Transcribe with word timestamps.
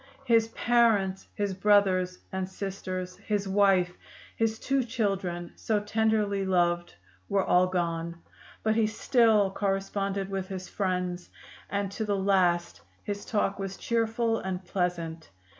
His 0.25 0.47
parents, 0.47 1.27
his 1.35 1.53
brothers 1.53 2.17
and 2.31 2.49
sisters, 2.49 3.17
his 3.17 3.47
wife, 3.47 3.93
his 4.35 4.57
two 4.57 4.83
children, 4.83 5.51
so 5.55 5.79
tenderly 5.79 6.43
loved, 6.43 6.95
were 7.29 7.45
all 7.45 7.67
gone. 7.67 8.15
But 8.63 8.73
he 8.73 8.87
still 8.87 9.51
corresponded 9.51 10.27
with 10.31 10.47
his 10.47 10.67
friends, 10.67 11.29
and 11.69 11.91
to 11.91 12.03
the 12.03 12.17
last 12.17 12.81
his 13.03 13.25
talk 13.25 13.59
was 13.59 13.77
cheerful 13.77 14.39
and 14.39 14.65
pleasant. 14.65 15.29